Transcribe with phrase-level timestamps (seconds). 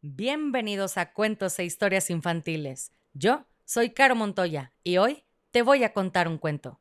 [0.00, 2.92] Bienvenidos a Cuentos e Historias Infantiles.
[3.14, 6.80] Yo soy Caro Montoya y hoy te voy a contar un cuento.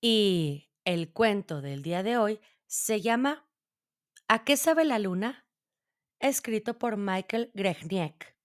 [0.00, 3.46] Y el cuento del día de hoy se llama
[4.26, 5.44] ¿A qué sabe la luna?
[6.18, 8.37] escrito por Michael Grechniak.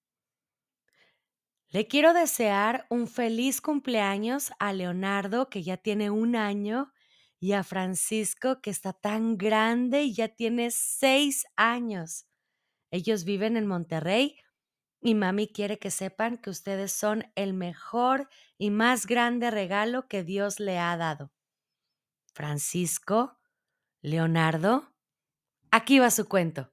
[1.73, 6.93] Le quiero desear un feliz cumpleaños a Leonardo, que ya tiene un año,
[7.39, 12.27] y a Francisco, que está tan grande y ya tiene seis años.
[12.91, 14.37] Ellos viven en Monterrey
[15.01, 18.29] y mami quiere que sepan que ustedes son el mejor
[18.59, 21.31] y más grande regalo que Dios le ha dado.
[22.33, 23.39] Francisco,
[24.03, 24.93] Leonardo,
[25.71, 26.71] aquí va su cuento.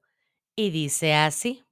[0.55, 1.65] Y dice así.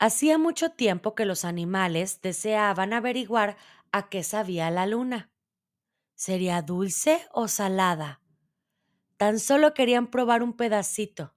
[0.00, 3.56] Hacía mucho tiempo que los animales deseaban averiguar
[3.92, 5.30] a qué sabía la luna.
[6.14, 8.22] ¿Sería dulce o salada?
[9.18, 11.34] Tan solo querían probar un pedacito.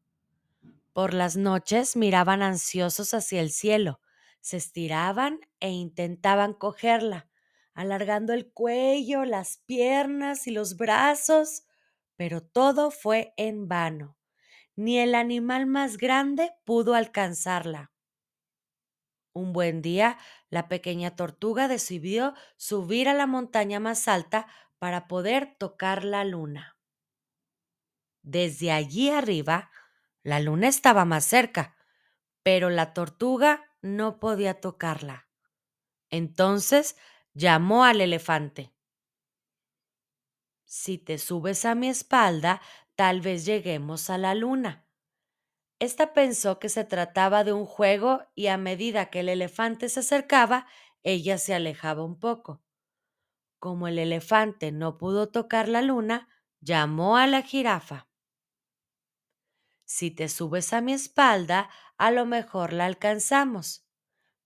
[0.94, 4.02] Por las noches miraban ansiosos hacia el cielo,
[4.42, 7.30] se estiraban e intentaban cogerla,
[7.74, 11.64] alargando el cuello, las piernas y los brazos,
[12.18, 14.18] pero todo fue en vano.
[14.76, 17.93] Ni el animal más grande pudo alcanzarla.
[19.34, 25.56] Un buen día, la pequeña tortuga decidió subir a la montaña más alta para poder
[25.58, 26.78] tocar la luna.
[28.22, 29.72] Desde allí arriba,
[30.22, 31.76] la luna estaba más cerca,
[32.44, 35.28] pero la tortuga no podía tocarla.
[36.10, 36.96] Entonces
[37.34, 38.72] llamó al elefante.
[40.64, 42.62] Si te subes a mi espalda,
[42.96, 44.83] tal vez lleguemos a la luna.
[45.84, 50.00] Esta pensó que se trataba de un juego y a medida que el elefante se
[50.00, 50.66] acercaba,
[51.04, 52.64] ella se alejaba un poco.
[53.60, 56.30] Como el elefante no pudo tocar la luna,
[56.62, 58.08] llamó a la jirafa.
[59.84, 63.86] Si te subes a mi espalda, a lo mejor la alcanzamos.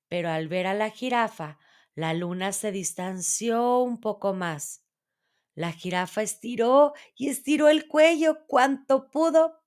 [0.08, 1.59] Pero al ver a la jirafa,
[1.94, 4.88] la luna se distanció un poco más.
[5.54, 9.67] La jirafa estiró y estiró el cuello cuanto pudo,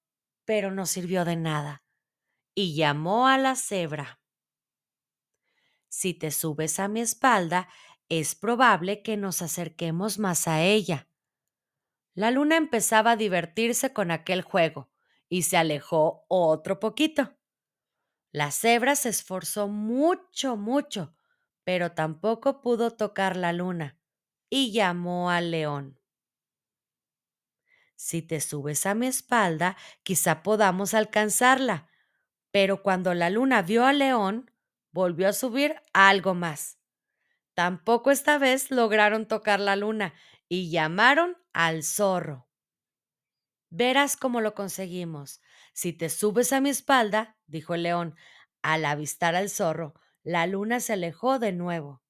[0.50, 1.84] pero no sirvió de nada,
[2.56, 4.20] y llamó a la cebra.
[5.88, 7.68] Si te subes a mi espalda,
[8.08, 11.06] es probable que nos acerquemos más a ella.
[12.14, 14.90] La luna empezaba a divertirse con aquel juego
[15.28, 17.38] y se alejó otro poquito.
[18.32, 21.14] La cebra se esforzó mucho, mucho,
[21.62, 24.00] pero tampoco pudo tocar la luna
[24.48, 25.99] y llamó al león.
[28.02, 31.90] Si te subes a mi espalda, quizá podamos alcanzarla.
[32.50, 34.50] Pero cuando la luna vio al león,
[34.90, 36.78] volvió a subir algo más.
[37.52, 40.14] Tampoco esta vez lograron tocar la luna
[40.48, 42.48] y llamaron al zorro.
[43.68, 45.42] Verás cómo lo conseguimos.
[45.74, 48.16] Si te subes a mi espalda, dijo el león,
[48.62, 52.02] al avistar al zorro, la luna se alejó de nuevo.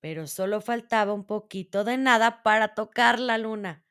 [0.00, 3.85] Pero solo faltaba un poquito de nada para tocar la luna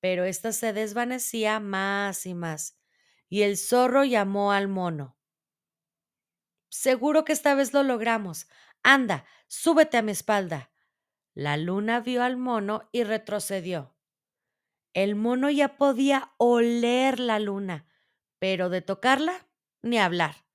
[0.00, 2.78] pero ésta se desvanecía más y más,
[3.28, 5.16] y el zorro llamó al mono.
[6.70, 8.48] Seguro que esta vez lo logramos.
[8.82, 10.70] Anda, súbete a mi espalda.
[11.34, 13.96] La luna vio al mono y retrocedió.
[14.92, 17.86] El mono ya podía oler la luna,
[18.38, 19.46] pero de tocarla
[19.82, 20.46] ni hablar,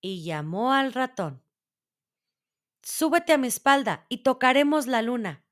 [0.00, 1.42] y llamó al ratón.
[2.82, 5.44] Súbete a mi espalda y tocaremos la luna.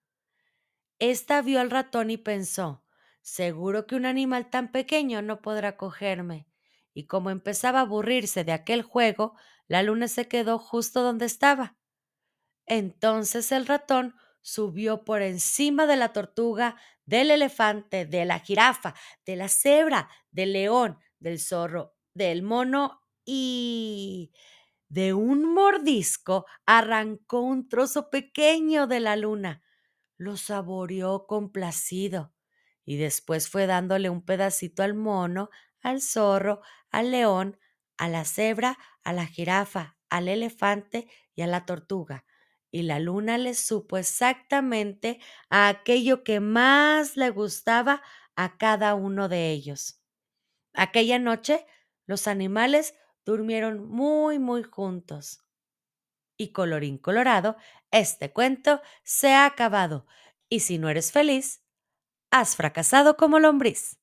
[0.98, 2.84] Esta vio al ratón y pensó,
[3.22, 6.46] Seguro que un animal tan pequeño no podrá cogerme.
[6.94, 9.34] Y como empezaba a aburrirse de aquel juego,
[9.68, 11.76] la luna se quedó justo donde estaba.
[12.66, 18.94] Entonces el ratón subió por encima de la tortuga, del elefante, de la jirafa,
[19.26, 24.32] de la cebra, del león, del zorro, del mono y
[24.88, 29.62] de un mordisco arrancó un trozo pequeño de la luna.
[30.16, 32.32] Lo saboreó complacido
[32.90, 35.50] y después fue dándole un pedacito al mono,
[35.80, 36.60] al zorro,
[36.90, 37.56] al león,
[37.96, 41.06] a la cebra, a la jirafa, al elefante
[41.36, 42.24] y a la tortuga.
[42.72, 45.20] Y la luna le supo exactamente
[45.50, 48.02] a aquello que más le gustaba
[48.34, 50.02] a cada uno de ellos.
[50.74, 51.64] Aquella noche
[52.06, 55.44] los animales durmieron muy, muy juntos.
[56.36, 57.56] Y colorín colorado,
[57.92, 60.08] este cuento se ha acabado.
[60.48, 61.62] Y si no eres feliz,
[62.30, 63.96] has fracasado como lombriz.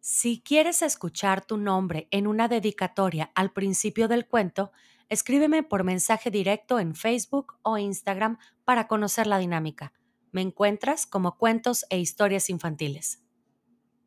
[0.00, 4.72] Si quieres escuchar tu nombre en una dedicatoria al principio del cuento,
[5.08, 9.92] escríbeme por mensaje directo en Facebook o Instagram para conocer la dinámica.
[10.36, 13.25] Me encuentras como cuentos e historias infantiles.